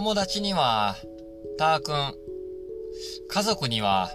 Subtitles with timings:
[0.00, 0.96] 友達には、
[1.58, 2.14] ターくん。
[3.28, 4.08] 家族には、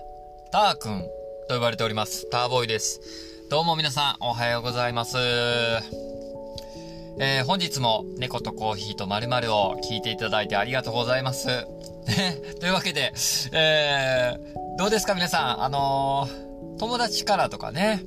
[0.52, 1.04] ターくん
[1.48, 2.28] と呼ばれております。
[2.32, 3.00] ターボーイです。
[3.52, 5.16] どうも皆さん、おはようございます。
[7.20, 11.68] えー、本日も猫とコーヒーと〇〇を聞いていただいてありがとうございます。
[12.60, 13.14] というわけで、
[13.52, 18.02] えー、どうですか皆さん、あのー、友達からとかね、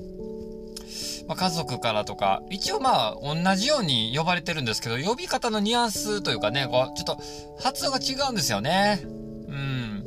[1.28, 7.18] まあ、家族からとか、一応まあ、同じように呼ばれてるんですけど、呼び方のニュアンスというかね、こう、ちょっと、
[7.62, 9.00] 発音が違うんですよね。
[9.04, 10.04] うん。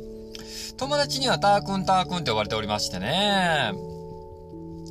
[0.76, 3.72] 友達にはターくんターくんって呼ばれておりましてね。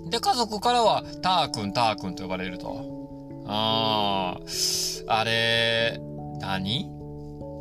[0.09, 3.43] で、家族からは、ターくんターくんと呼ばれると。
[3.47, 5.99] あー、あれ、
[6.39, 6.89] 何？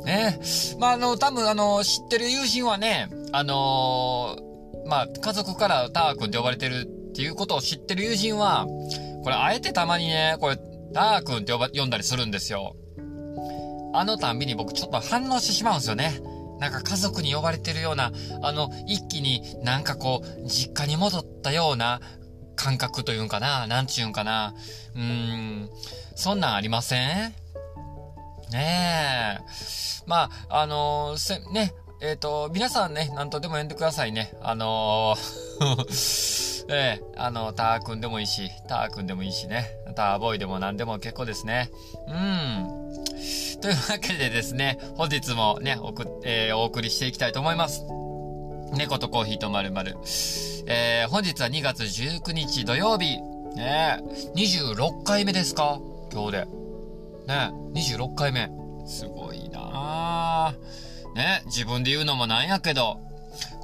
[0.05, 0.39] ね。
[0.79, 8.65] まあ、あの、多分あの、知ってる友人はね、あのー、まあ、家族からターくんって呼ばれてるっていうことを知ってる友人は、
[9.23, 10.57] これあえてたまにね、これ、
[10.93, 12.75] ダー君って呼ば、読んだりするんですよ。
[13.93, 16.21] あのたんびに僕ちょっと反応してしまうんですよね。
[16.59, 21.99] なんか家族に呼ばれてるような、あの、一気になんかこう、実家に戻ったような
[22.55, 24.53] 感覚というんかな、なんちゅうんかな。
[24.95, 25.69] うーん、
[26.15, 27.33] そんなんありません？
[28.51, 29.43] ねえ。
[30.05, 34.33] まあ、あのー、せ、ね、えっ、ー、と、皆さんね、なんとでも呼んでくださいね。
[34.41, 39.67] あのーええあの、ターくんでもいいし、ターくんでもいいしね。
[39.95, 41.69] ターボーイでも何でも結構ですね。
[42.07, 42.91] うん。
[43.61, 47.83] というわけでですね、本日もね、おく、えー、お送りしていきたいと思います。
[48.73, 49.97] 猫とコーヒーとまるまる。
[50.67, 53.17] えー、本日は2月19日土曜日。
[53.55, 53.99] ね
[54.35, 55.79] 26回目ですか？
[56.13, 56.45] 今日で。
[57.27, 58.49] ね26回目。
[58.85, 60.55] すごいな
[61.15, 62.99] ね自分で言うのもなんやけど、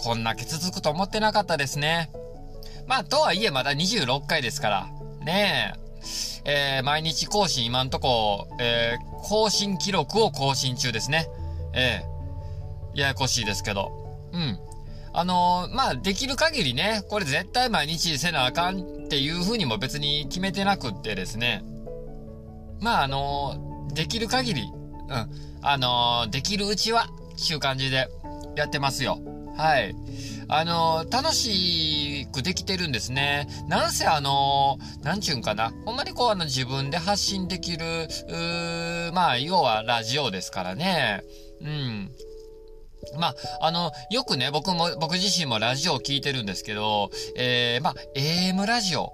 [0.04, 2.12] こんだけ続くと思ってなかったですね。
[2.88, 4.88] まあ、とはいえまだ26回ですから。
[5.26, 5.88] ねえ。
[6.50, 11.28] えー、毎日更新今んとこ、えー、更新記録を更新中ですね。
[11.74, 13.92] ええー、ややこしいですけど。
[14.32, 14.60] うん。
[15.14, 21.64] あのー、まあ、できる限りね、これ絶対毎日せなあかんっていう風にも別に決めてなくってですね。
[22.80, 25.30] まあ、あのー、できる限り、うん。
[25.62, 28.08] あのー、できるうちは、っていう感じで
[28.56, 29.20] やってますよ。
[29.58, 29.96] はい。
[30.48, 31.97] あの、楽しい
[32.38, 33.48] くできてるんですね。
[33.68, 35.72] なんせあのー、なんちゅうんかな。
[35.86, 38.08] ほんまにこうあの自分で発信できる、
[39.14, 41.24] まあ、要はラジオですからね。
[41.62, 42.12] うん。
[43.18, 49.14] まあ、あの、よくね、僕も、僕自身もラジオを聞いてるんですけど、えー、まあ、AM ラジオ。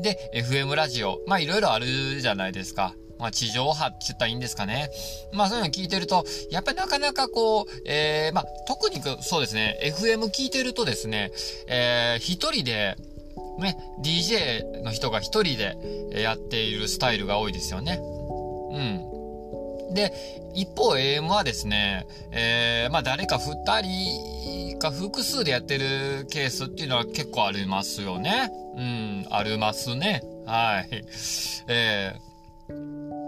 [0.00, 1.18] で、FM ラジオ。
[1.26, 2.94] まあ、いろいろあるじゃないですか。
[3.18, 4.90] まあ、地上波って言ったらいいんですかね。
[5.32, 11.30] まあ、そういうの聞いてると、やっぱりなかなかこう、えー、まあ、特にそうですね、FM 聞いてるとですね、
[11.68, 12.96] えー、一人で、
[13.58, 15.76] ね、DJ の人が一人で
[16.22, 18.00] やっているスタイルが多いですよね。
[18.00, 19.94] うん。
[19.94, 20.12] で、
[20.54, 28.50] 一方 AM はですね、えー、まあ誰か二人か複数でやってるケースっていうのは結構ありますよね。
[28.76, 30.22] うん、ありますね。
[30.46, 31.04] はい。
[31.68, 32.27] えー、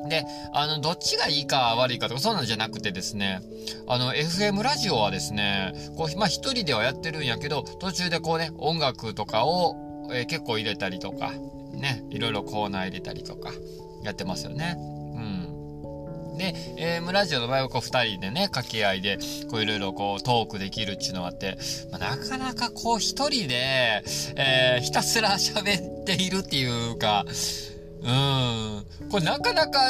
[0.09, 3.41] で、あの、どっちがいいか悪いかとか、そんなんじゃなくてですね、
[3.87, 9.77] あの、FM ラジオはですね、こう、まあ、一人ではやってるんやけど、途中でこうね、音楽とかを、
[10.12, 11.33] えー、結構入れたりとか、
[11.72, 13.53] ね、いろいろコーナー入れたりとか、
[14.03, 14.77] やってますよね。
[14.78, 15.19] う
[16.34, 16.37] ん。
[16.39, 19.19] で、AM ラジオの場合はこう二人でね、掛け合いで、
[19.50, 21.59] こういろいろこうトークできるっていうのがあって、
[21.93, 24.03] まあ、なかなかこう一人で、
[24.37, 27.25] えー、ひたすら喋っているっていうか、
[28.03, 29.09] うん。
[29.11, 29.81] これなかなか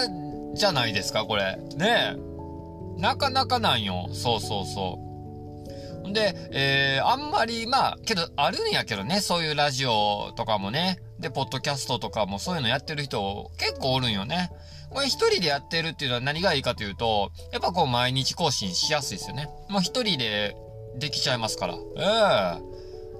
[0.55, 1.57] じゃないですか、これ。
[1.77, 3.01] ねえ。
[3.01, 4.09] なかなかなんよ。
[4.13, 4.99] そうそうそ
[6.07, 6.13] う。
[6.13, 10.99] で、えー、あんまり、まあ、けど、あるんやけどね、そういうラジオとかもね。
[11.19, 14.51] で、ポッドキャストとかもそういうのやってる人結構おるんよね。
[14.91, 19.49] これ一人でやってるっていうのは何がいいかというと、やっぱこう毎日更新しやすいですよね。
[19.69, 20.57] もう一人で
[20.99, 21.75] できちゃいますから。
[21.75, 22.61] ええー、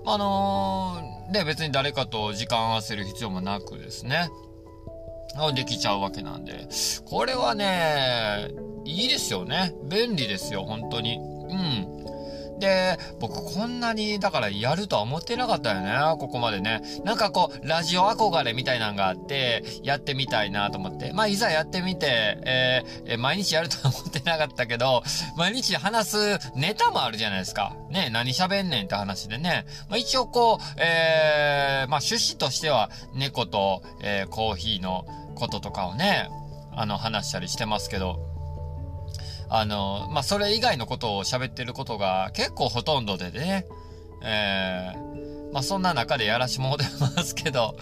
[0.05, 4.31] あのー、で、別に誰かと時間合わせる必要もなくですね。
[5.55, 6.69] できちゃうわけなんで。
[7.05, 8.49] これはね、
[8.85, 9.75] いいですよね。
[9.89, 11.19] 便利ですよ、本当に。
[11.19, 12.01] うん。
[12.61, 16.83] で、僕こんなに、だからやるとは思ってなかったよね、ここまでね。
[17.05, 21.13] なんかこう、ラジオ憧れみたいなのがあって、やってみたいなと思って。
[21.13, 25.03] まあ、いざやってみて、え、えー、毎日やるとは思ってなかったけど、
[25.37, 26.17] 毎日話す
[26.55, 27.75] ネタもあるじゃないですか。
[27.91, 29.65] ね、何喋んねんって話でね。
[29.89, 35.07] まあ、一応こう、えー、まあ、趣旨としては、猫と、えー、コーヒーの
[35.41, 36.29] こととかをね、
[36.73, 38.21] あの、話したりしてますけど、
[39.49, 43.67] あの、まあ、それ以外のことを喋ってることが結構ほとんどでね、
[44.23, 47.75] えー、まあ、そんな中でやらしもうてますけど、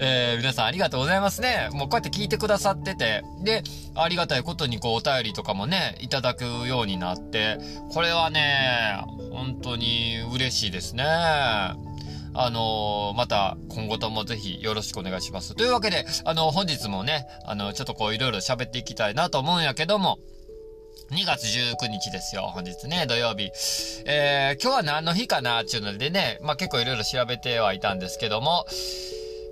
[0.00, 1.68] えー、皆さんありがとうございますね。
[1.72, 3.62] もうこうやって聞いてくださってて、で、
[3.94, 7.58] ありがたいことにこうお便りとかもね、いただくようになって、
[7.92, 11.04] これはね、本当に嬉しいですね。
[12.34, 15.54] あのー、また今後ともぜひよろしくお願いします。
[15.54, 20.18] というわけで、あのー、本日もね、あのー、ちょっとこういろいろ喋っていきたいなと思うんやけども、
[21.10, 22.50] 2月19日ですよ。
[22.54, 23.50] 本日ね、土曜日。
[24.06, 28.64] えー、今日は何の日かなっていうのでね、まあ、結構いろいろ調べてはいたんですけども、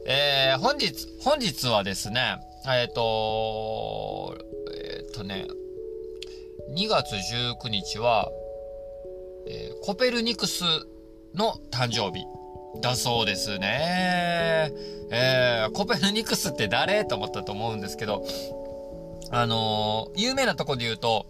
[0.06, 2.36] えー、本日、本日はですね、
[2.66, 4.38] えっ、ー、と、
[4.72, 5.46] えっ、ー、とね、
[6.74, 8.30] 2月19日は、
[9.46, 10.64] えー、コペルニクス
[11.34, 12.24] の誕生日
[12.80, 14.72] だそうですね。
[15.10, 17.04] えー、コペルニクスって誰？
[17.04, 18.24] と思ったと思うんですけど、
[19.30, 21.26] あのー、有名なとこで言うと、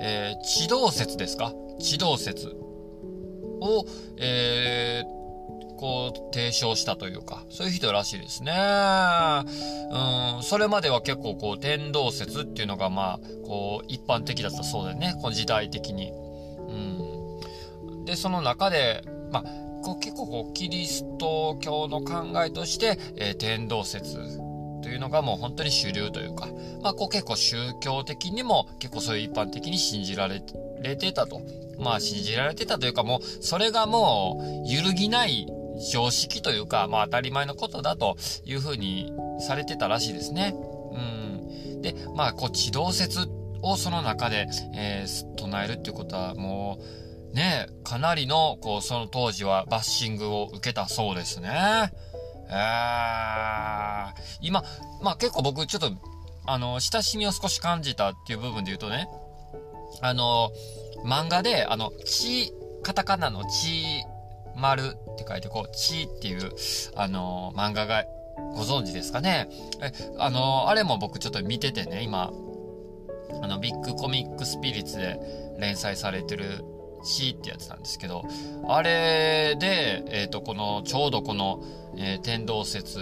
[0.00, 1.52] えー、地動説ですか？
[1.78, 2.48] 地動説
[3.60, 3.84] を、
[4.18, 8.52] えー、こう、提唱したというか、そういう人らしいですね。
[8.52, 15.14] うん、それまでは結構こう、天動説っていうのがまあ、こう、一般的だったそうだよね。
[15.20, 16.10] この時代的に。
[16.10, 16.12] う
[18.02, 18.04] ん。
[18.04, 19.44] で、その中で、まあ、
[19.96, 24.16] 結構こう、キリスト教の考えとして、えー、天動説
[24.84, 26.46] というのがもう本当に主流というか、
[26.82, 31.40] まあこう結構宗教的にも結構そういう一般的に信じられてたと。
[31.78, 35.48] まあ信じられてたというかもうそれがもう揺るぎない
[35.92, 40.54] 常識というか、まあ当たり前のことだというふうにされてたらしいですね。
[40.92, 40.98] う
[41.78, 41.80] ん。
[41.80, 43.26] で、まあこう地動説
[43.62, 47.03] をその中で、えー、唱えるっていうことはもう、
[47.34, 51.50] ね、かなりの、こう、その当時はバッシングを受けたそうですね。
[52.48, 54.62] えー、今、
[55.02, 55.90] まあ結構僕ちょっと、
[56.46, 59.08] あの、親しみを少し感じたっていう部分で言うとね、
[60.00, 60.52] あの、
[61.04, 62.52] 漫画で、あの、ち、
[62.84, 64.04] カタカナのち、
[64.54, 66.52] 丸って書いて、こう、ちっていう、
[66.94, 68.04] あの、漫画が
[68.54, 69.48] ご存知ですかね。
[69.82, 72.30] え、あの、あれも僕ちょっと見ててね、今、
[73.42, 75.18] あの、ビッグコミックスピリッツで
[75.58, 76.64] 連載されてる
[77.04, 78.24] ちってやつなんですけど、
[78.68, 81.62] あれで、えっ、ー、と、この、ちょうどこの、
[81.96, 82.98] えー、天動説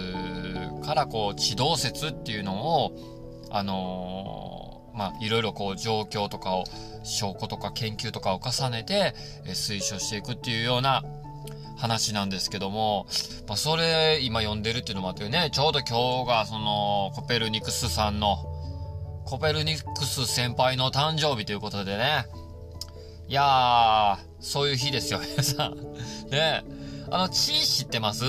[0.85, 2.91] からこう地動説っていうのを、
[3.49, 6.65] あのー、まあ、いろいろこう状況とかを、
[7.03, 9.13] 証拠とか研究とかを重ねて、
[9.45, 11.03] えー、推奨していくっていうような
[11.77, 13.07] 話なんですけども、
[13.47, 18.37] まあ、それ今読んでるっていうのもあってね、ちょうど今日がそのコペルニクスさんの、
[19.25, 22.25] コペルニクス先輩の誕生日ということでね、
[23.27, 25.75] いやー、そういう日ですよ、皆さん。
[26.29, 26.63] ね
[27.09, 28.25] あの、地知ってます？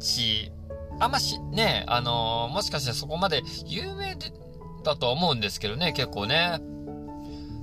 [0.00, 0.50] ち、
[0.98, 4.32] あんまし、ね、あのー、もしかしてそこまで有名で、
[4.82, 6.58] だとは思うんですけどね、結構ね。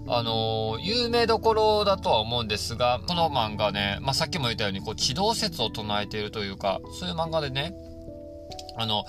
[0.10, 7.74] あのー、有名どころだとは思うんですが、この漫画ね、まあ、さっきも言ったように、こう、地動説を唱えているというか、そういう漫画でね、
[8.78, 9.04] あの、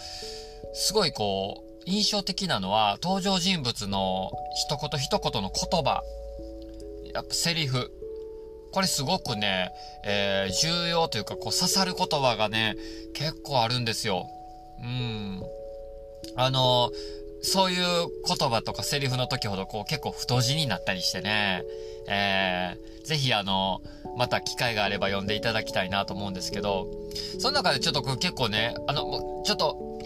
[0.72, 6.02] すごいこう、印象的なのは、登場人物の一言一言の言葉、
[7.18, 7.90] やっぱセリフ、
[8.70, 9.72] これすごくね、
[10.04, 12.76] えー、重要というか、こう刺さる言葉がね、
[13.12, 14.28] 結構あるんですよ。
[14.80, 15.42] うん。
[16.36, 16.92] あの、
[17.42, 21.64] そういう言葉とかセリフの時ほどこう結構太字になったりしてね、
[22.08, 23.80] えー、ぜひあの、
[24.16, 26.86] また機会があれば読んでいただきたいなと思うんですけど、
[27.40, 29.97] その中でちょっと結構ね、あの、ちょっと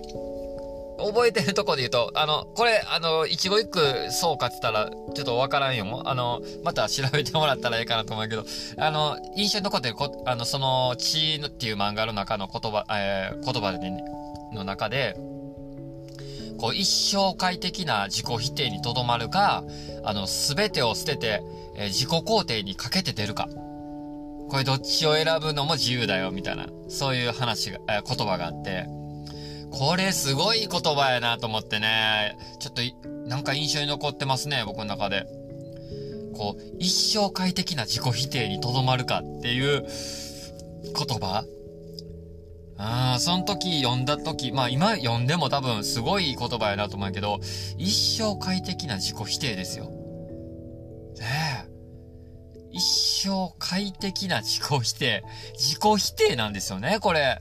[1.03, 6.03] 覚えてるとこで言うと、あの、これ、あの、一語一句そうかって言ったら、ちょっとわからんよ。
[6.05, 8.45] あの、また調べてもらったらいいかなと思うけど、
[8.79, 14.03] あの、印象に残ってるこ、あの、その、血っていう漫画の中の言葉、えー、言葉でね、
[14.53, 15.17] の中で、
[16.59, 19.65] こう、一生快適な自己否定にとどまるか、
[20.05, 21.43] あの、すべてを捨てて、
[21.77, 23.49] えー、自己肯定にかけて出るか。
[24.49, 28.87] これどっちを選ぶのも自由だよ、みたいな、そういう話が、えー、言葉があって、
[29.73, 32.83] これすごい言葉やなと思ってね、ちょっと
[33.29, 35.27] なんか印象に残ってますね、僕の中で。
[36.35, 41.45] こう、一生快適な自己否定にとどまるかっていう言葉
[42.79, 47.41] ああ、その時読んだ時、まあ今読んでも多分すごい言葉やなと思うけど、
[47.79, 49.87] 一生快適な自己否定ですよ。
[49.87, 51.73] ねえ。
[52.73, 52.83] 一
[53.29, 55.23] 生快適な自己否定。
[55.55, 57.39] 自己否定なんですよね、これ。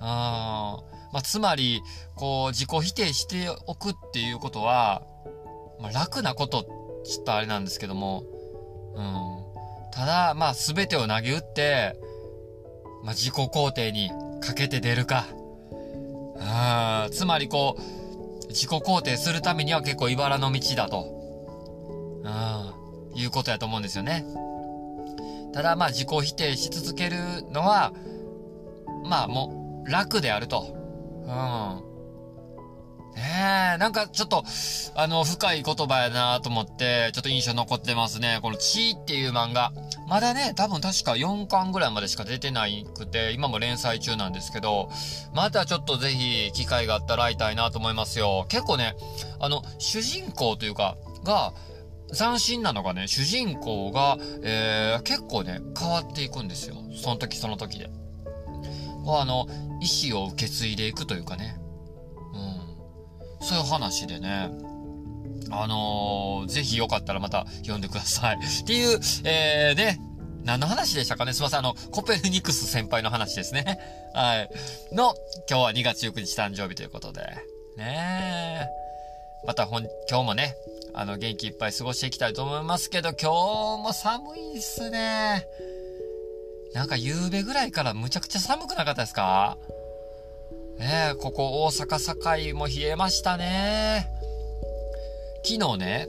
[0.00, 0.91] ああ。
[1.12, 1.82] まあ、つまり、
[2.14, 5.02] こう、自己否定しておくっていうことは、
[5.80, 6.64] まあ、楽なこと
[7.04, 8.24] ちょっとあれなんですけども、
[8.94, 9.90] うん。
[9.92, 11.98] ただ、まあ、すべてを投げ打って、
[13.04, 15.26] まあ、自己肯定にかけて出るか。
[16.38, 22.22] あつまりこう、自己肯定するためには結構茨の道だと。
[22.24, 22.74] あ
[23.14, 24.24] いうことやと思うんですよね。
[25.52, 27.18] ただまあ自己否定し続ける
[27.50, 27.92] のは、
[29.04, 30.81] まあもう、楽であると。
[31.24, 31.92] うん。
[33.14, 34.42] ねえ、なんかちょっと、
[34.94, 38.38] あの、深い言葉やなと思って、ちょっと印象残ってますね。
[38.40, 39.72] この地っていう漫画。
[40.08, 44.90] まだね、多分確か4巻ぐらいまでしか出てないくて、今も連載中なんですけど、
[45.34, 48.46] またちょっとぜひ機会があったら会いたいなと思いますよ。
[48.48, 48.94] 結構ね、
[49.40, 51.52] あの、主人公というか、が、
[52.16, 56.76] 斬新なのがね、主人公が、えー、結構ね、変わっていくんですよ。
[56.94, 57.90] その時その時で。
[59.06, 59.46] あの、
[59.80, 61.56] 意志を受け継いでいくというかね。
[62.34, 63.46] うん。
[63.46, 64.50] そういう話でね。
[65.50, 68.36] あのー、ぜひよかったらまた読んでください。
[68.40, 70.00] っていう、えー、ね、
[70.44, 71.32] 何の話でしたかね？
[71.32, 71.58] すいません。
[71.58, 73.78] あの、コペルニクス先輩の話ですね。
[74.14, 74.50] はい。
[74.94, 75.14] の、
[75.48, 77.22] 今日は2月19日誕生日ということで。
[77.76, 79.46] ねえ。
[79.46, 80.54] またほん、今日もね、
[80.94, 85.46] あの、元気いっぱい過ごしていきたいと思いますけど、今日も寒いっすね。
[86.74, 89.58] なんか夕べぐらいからむちゃくちゃ寒くなかったですか？
[90.78, 94.08] ねえ、ここ大阪堺も冷えましたね。
[95.44, 96.08] 昨日ね、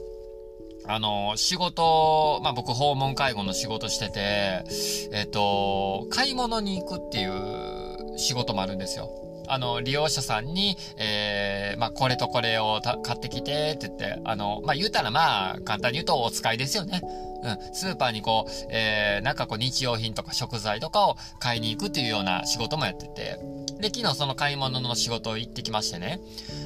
[0.86, 4.64] あの、仕事、まあ、僕訪問介護の仕事してて、
[5.12, 9.10] えっと、買い物に行くっていう仕事もあるんですよ。
[9.48, 17.02] あの、利用者さんに、えー、まあ、これとこれを買ってきてって言って、あの、まあ、言うたらまあ、簡単に言うとお使いですよね。
[17.44, 17.74] うん。
[17.74, 23.40] スーパーにこう、えー、なんかこう日用品とか食材とかを買いに行くっていうような仕事もやってて、
[23.80, 26.20] で、昨日その買い物の仕事を行ってきましてね。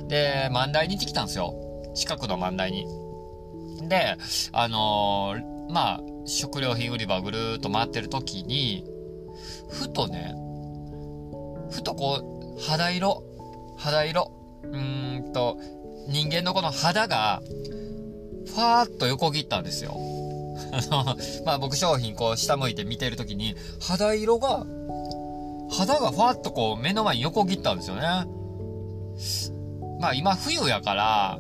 [0.08, 1.54] で、万代に行ってきたんですよ。
[1.96, 2.86] 近くの万代に。
[3.88, 4.16] で、
[4.52, 8.86] あのー、まあ、食料品売り場をぐるーっと回ってる時に、
[9.70, 10.36] ふとね、
[11.72, 12.22] ふとこ
[12.58, 13.24] う、肌色、
[13.78, 14.32] 肌色、
[14.64, 15.58] うーんと、
[16.08, 17.42] 人間のこの肌が、
[18.46, 19.98] ファーっと横切ったんですよ。
[20.72, 24.66] あの、まあ僕商品こう下向いて見てるときに、肌色が、
[25.70, 28.02] 肌がファーっとこう目の前に横切ったんですよね。
[30.00, 31.40] まあ今冬やから、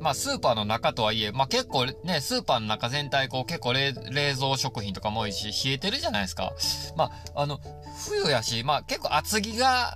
[0.00, 6.52] まあスーパーの中とはいえ、まあ結構ね、スーパーの中全体こう結構冷蔵食品とかも多いし、冷えてるじゃないですか。
[6.96, 7.60] まあ、あの、
[8.04, 9.94] 冬やし、まあ結構厚着が、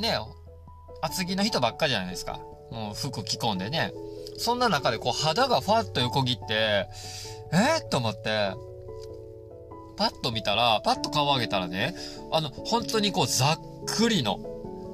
[0.00, 0.18] ね、
[1.02, 2.40] 厚着の人ばっかじゃないですか。
[2.70, 3.92] もう服着込んでね。
[4.36, 6.88] そんな中でこう肌がファッと横切って、
[7.54, 7.80] え？
[7.84, 8.52] ー、と思って、
[9.96, 11.94] パッと見たら、パッと顔上げたらね、
[12.32, 14.40] あの、本当にこうざっくりの、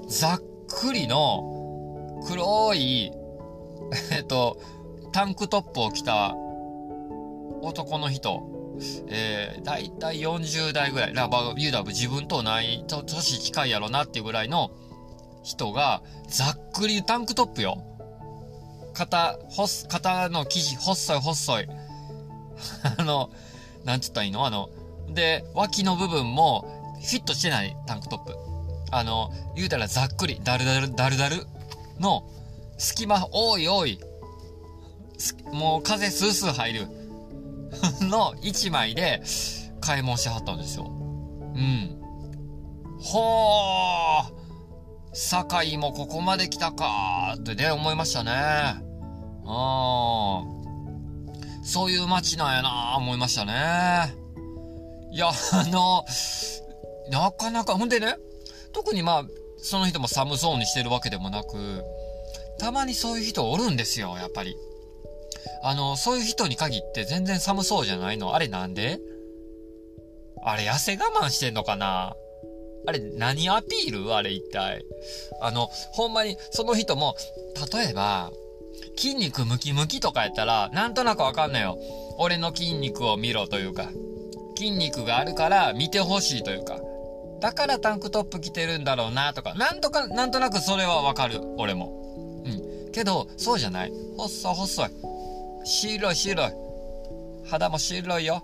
[0.08, 3.12] ざっくりの黒い
[4.12, 4.58] えっと、
[5.12, 6.34] タンクトップを着た
[7.62, 8.42] 男の人、
[9.08, 14.70] えー、だいたい40代ぐらい、ラバー、ユーダブ自分とない、と、年近いやろなっていうぐらいの
[15.42, 17.82] 人が、ざっくりタンクトップよ。
[18.94, 21.68] 肩、ほす、肩の生地、細い細い。
[22.98, 23.30] あの、
[23.84, 24.46] なんつったらいいの？
[24.46, 24.68] あの、
[25.08, 28.36] で、脇の部分も、フィットしてないタンクトップ。
[28.90, 31.46] あの、言うたらざっくり、だるだる、だるだる
[31.98, 32.24] の、
[32.78, 34.00] 隙間多い多い。
[35.52, 36.88] もう風スースー入る。
[38.02, 39.22] の一枚で
[39.80, 40.84] 買い物しはったんですよ。
[40.84, 41.96] うん。
[43.00, 44.40] ほー
[45.12, 48.89] 堺もここまで来たかーってね、思いましたね。
[51.70, 54.12] そういう街なんやなー思いましたね。
[55.12, 56.04] いや、あの、
[57.10, 58.16] なかなか、ほんでね、
[58.72, 59.24] 特にまあ、
[59.58, 61.84] その人も寒そうにしてるわけでもなく、
[62.58, 64.56] たまにそういう人おるんですよ、やっぱり。
[65.62, 68.98] あの、そういう人に限って全然寒そうじゃないのあれなんで？
[70.42, 72.16] あれ痩せ我慢してんのかな？
[72.86, 74.12] あれ何アピール？
[74.14, 74.84] あれ一体。
[75.40, 77.14] あの、ほんまにその人も、
[77.72, 78.32] 例えば、
[78.96, 81.78] 筋肉ムキムキとかやったら、なんとなくわかんないよ。
[82.18, 83.90] 俺の筋肉を見ろというか、
[84.56, 86.78] 筋肉があるから見てほしいというか、
[87.40, 92.42] だからタンクトップ着てるんだろうなとか、なんとか、なんとなくそれはわかる、俺も。
[92.44, 93.92] うんけど、そうじゃない。
[94.16, 94.90] 細い細い。
[95.64, 96.52] 白い白い。
[97.48, 98.42] 肌も白いよ。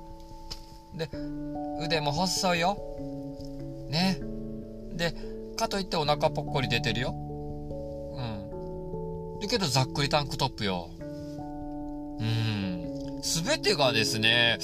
[0.94, 1.10] で、
[1.84, 2.78] 腕も細いよ。
[3.88, 4.18] ね。
[4.92, 5.14] で、
[5.56, 7.14] かといってお腹ぽっこり出てるよ。
[9.40, 10.90] だけどざっくりタンクトップよ。
[12.20, 13.20] うん。
[13.22, 14.58] すべてがですね、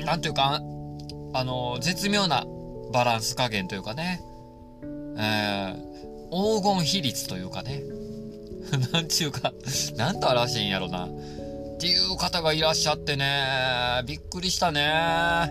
[0.00, 0.60] うん、なんていうか、
[1.34, 2.44] あの、絶妙な
[2.92, 4.20] バランス加減というかね。
[5.16, 7.82] えー、黄金比率というかね。
[8.92, 9.52] なんちゅうか、
[9.96, 11.06] なんと表してんやろな。
[11.06, 11.08] っ
[11.78, 14.86] ていう方がいらっしゃってね、びっくりしたね。
[14.88, 15.48] あ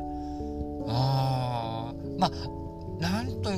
[0.87, 2.31] あ、まあ、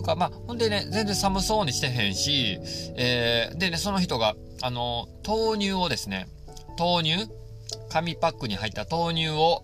[0.03, 2.60] か、まあ、ほんでね、全然寒そうにしてへんし、
[2.95, 6.27] えー、でね、その人が、あの、豆乳をですね、
[6.77, 7.29] 豆乳
[7.89, 9.63] 紙パックに入った豆乳を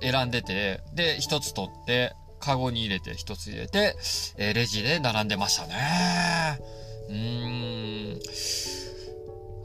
[0.00, 3.96] 選んでて、で、一つ取って、カゴに入れて、一つ入れて、
[4.36, 6.58] えー、レジで並んでましたね。
[7.08, 8.18] うーん。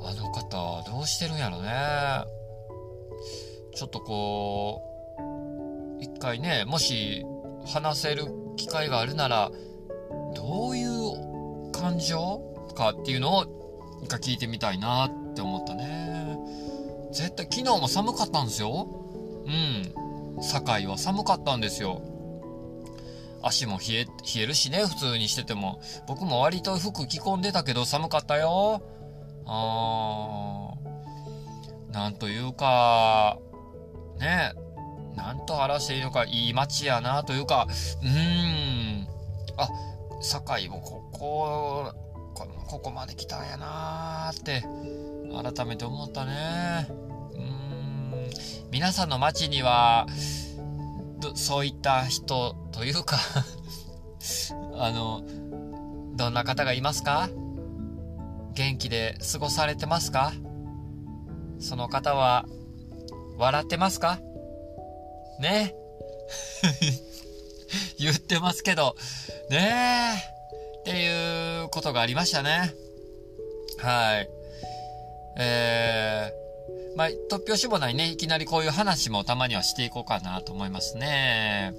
[0.05, 1.69] あの方、どうしてるんやろね。
[3.75, 4.81] ちょっとこ
[5.99, 7.25] う、一回ね、もし
[7.65, 9.51] 話せる機会があるなら、
[10.33, 12.41] どういう感情
[12.75, 16.37] かっていうのを、一回聞いてみたいなって思ったね。
[17.11, 18.87] 絶対、昨日も寒かったんですよ。
[19.45, 19.93] うん。
[20.41, 22.01] 堺は寒かったんですよ。
[23.41, 25.81] 足も冷え、冷えるしね、普通にしてても。
[26.07, 28.81] 僕も割と服着込んでたけど寒かったよ。
[29.45, 31.93] あー。
[31.93, 33.37] なんというか、
[34.19, 34.53] ね、
[35.15, 37.67] なんと話していいのか、いい街やなというか、
[38.01, 39.07] うーん。
[39.57, 39.69] あ、
[40.23, 41.93] 堺もここ、
[42.67, 44.63] ここまで来たんやなーって、
[45.53, 46.87] 改めて思ったね。
[47.33, 48.29] うーん。
[48.71, 50.07] 皆さんの街には、
[51.35, 53.17] そういった人というか
[54.75, 55.21] あの、
[56.15, 57.29] どんな方がいますか？
[58.53, 60.33] 元気で過ごされてますか？
[61.59, 62.45] その方は、
[63.37, 64.19] 笑ってますか？
[65.39, 65.73] ね
[67.99, 68.95] 言ってますけど、
[69.49, 70.33] ねえ。
[70.79, 72.73] っていうことがありましたね。
[73.79, 74.29] はい。
[75.37, 81.73] えー、まあ、突拍子もないね、いきなりこういう話もたまにはしていこうかなと思いますね。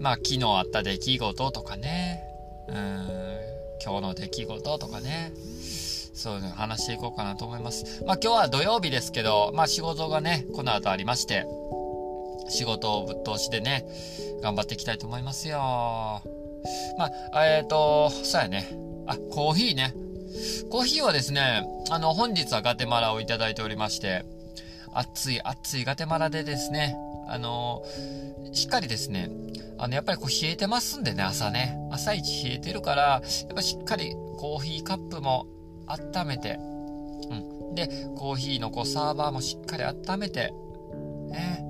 [0.00, 2.22] まあ、昨日あった出来事とかね。
[2.68, 2.76] うん、
[3.82, 5.32] 今日の出来事とかね。
[6.20, 8.04] そういうの話していこうかなと思います。
[8.04, 11.46] まあ今日は土曜日ですけど、まあ仕事がね、この後ありまして、
[12.50, 13.86] 仕事をぶっ通しでね、
[14.42, 15.58] 頑張っていきたいと思いますよ。
[16.98, 18.68] まあ、えっ、ー、と、そうやね。
[19.06, 19.94] あ、コーヒーね。
[20.70, 24.24] コーヒーはですね、あの、本日はガテマラをいただいておりまして、
[24.92, 26.96] 熱い熱いガテマラでですね、
[27.28, 27.84] あの
[28.52, 29.30] しっかりですね、
[29.78, 31.78] あの、やっぱりこう冷えてますんでね、朝ね。
[31.90, 35.46] 朝一冷えてるから、やっぱしっかりコーヒーカップも
[35.86, 37.74] 温めて、うん。
[37.74, 40.52] で、コーヒーのこうサーバーもしっかり温めて、
[41.28, 41.69] ね。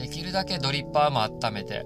[0.00, 1.84] できるだけドリッパーも温めて、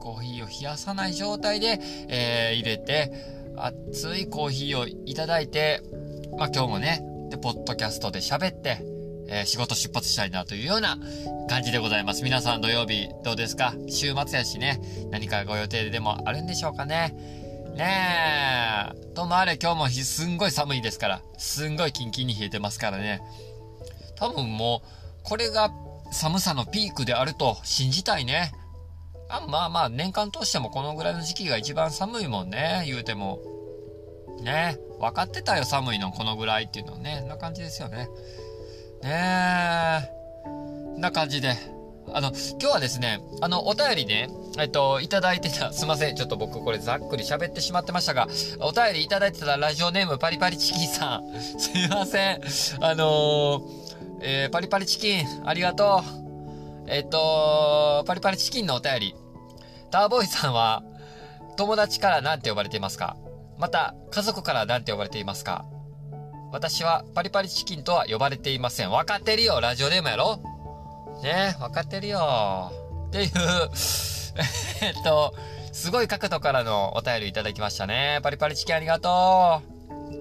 [0.00, 3.12] コーヒーを冷やさない状態で、えー、入れて、
[3.56, 5.82] 熱いコーヒーをいただいて、
[6.38, 8.82] まあ今日もね、で、ポッドキャストで喋って、
[9.28, 10.96] えー、仕事出発したいなというような
[11.48, 12.24] 感じでございます。
[12.24, 13.74] 皆さん土曜日どうですか？
[13.88, 17.14] 週末やしね、何かご予定でもあるんでしょうかね？
[17.74, 19.14] ねえ。
[19.14, 23.20] ともあれ今日もすんごい寒いですから、すんごいキンキンに冷えてますからね。
[24.14, 24.88] 多分もう、
[25.22, 25.70] これが
[26.10, 28.52] 寒さのピークであると信じたいね。
[29.28, 33.40] あまあまあ、年間通してもこのぐらいの時期が一番寒いもんね、言うても。
[34.40, 37.24] ね分かってたよ、寒いの、このぐらいっていうのね。
[37.28, 38.08] な感じですよね。
[39.02, 40.10] ね
[40.96, 41.00] え。
[41.00, 41.54] な感じで。
[42.12, 46.16] あの、今日はですね、あの、お便りね、えっと、いただいてた、 すいません。
[46.16, 48.28] ちょっと僕これざっくり喋ってしまってましたが、
[48.60, 51.40] お便りいただいてたラジオネームパリパリチキンさん。
[51.40, 52.40] すいません。
[52.80, 53.85] あのー
[54.20, 56.02] えー、パリパリチキン、ありがと
[56.86, 56.90] う。
[56.90, 59.14] えっ、と、パリパリチキンのお便り。
[59.90, 60.82] ターボーイさんは、
[61.56, 63.16] 友達から何て呼ばれていますか？
[63.58, 65.64] また、家族から何て呼ばれていますか？
[66.52, 68.90] 私はパリパリチキンとは呼ばれていません。
[68.90, 70.38] 分かってるよラジオネームやろ？
[71.22, 72.70] ね分かってるよ
[73.08, 73.30] っていう
[74.82, 75.34] えっと、
[75.72, 78.20] すごい角度からのお便りいただきましたね。
[78.22, 79.75] パリパリチキンありがとう。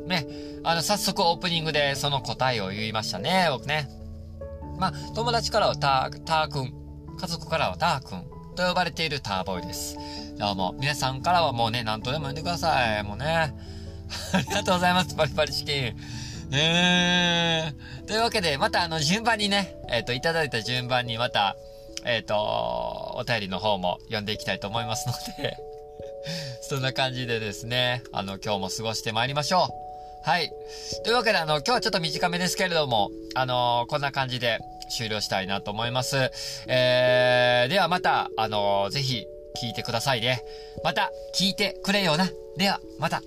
[0.08, 0.28] ね。
[0.64, 3.90] あの、早速オープニングでその答えを言いましたね、僕ね。
[4.80, 6.74] まあ、友達からはター、ターくん。
[7.18, 8.36] 家族からはターくん。
[8.56, 9.98] と呼ばれているターボーイです。
[10.38, 13.04] どうも、皆さんからはもうね、何とでも呼んでください。
[13.04, 13.26] もうね。
[14.34, 15.96] ありがとうございます、パリパリチキン。
[16.52, 18.06] えー。
[18.06, 21.56] というわけで、またあの、順番にね、えっ、ー、と、いただいた順番にまた、
[22.06, 25.58] えっ、ー、と、お便りの方も読んでいきたいと思いますので
[26.68, 30.28] そんな感じでですね、あの、今日も過ごしてまいりましょう。
[30.28, 30.52] はい。
[31.04, 34.58] というわけで、あの、今日はちょっと短めですけれども、あのー、こんな感じで
[34.90, 36.32] 終了したいなと思います。
[36.68, 39.28] えー、ではまた、あのー、ぜひ、
[39.62, 40.42] 聞いてくださいね。
[40.84, 42.32] また、聞いてくれよな。
[42.58, 43.22] では、また。